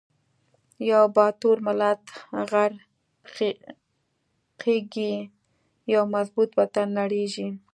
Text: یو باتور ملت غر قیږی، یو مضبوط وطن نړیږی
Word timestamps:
یو 0.91 1.03
باتور 1.15 1.57
ملت 1.67 2.03
غر 2.49 2.73
قیږی، 4.61 5.13
یو 5.93 6.03
مضبوط 6.15 6.49
وطن 6.59 6.87
نړیږی 7.01 7.47